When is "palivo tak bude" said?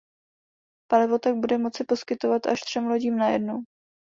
0.89-1.57